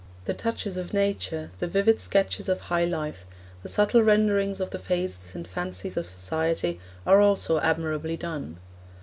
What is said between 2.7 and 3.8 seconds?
life, the